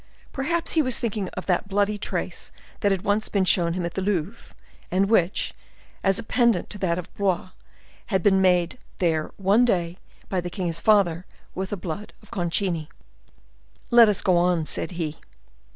Perhaps 0.31 0.71
he 0.71 0.81
was 0.81 0.97
thinking 0.97 1.29
of 1.35 1.45
that 1.45 1.67
bloody 1.67 1.99
trace 1.99 2.51
that 2.79 2.91
had 2.91 3.03
once 3.03 3.29
been 3.29 3.45
shown 3.45 3.73
him 3.73 3.85
at 3.85 3.93
the 3.93 4.01
Louvre, 4.01 4.55
and 4.89 5.05
which, 5.07 5.53
as 6.03 6.17
a 6.17 6.23
pendant 6.23 6.71
to 6.71 6.79
that 6.79 6.97
of 6.97 7.13
Blois, 7.13 7.51
had 8.07 8.23
been 8.23 8.41
made 8.41 8.79
there 8.97 9.29
one 9.37 9.63
day 9.63 9.99
by 10.27 10.41
the 10.41 10.49
king 10.49 10.65
his 10.65 10.79
father 10.81 11.23
with 11.53 11.69
the 11.69 11.77
blood 11.77 12.13
of 12.23 12.31
Concini. 12.31 12.87
"Let 13.91 14.09
us 14.09 14.23
go 14.23 14.37
on," 14.37 14.65
said 14.65 14.93
he. 14.93 15.19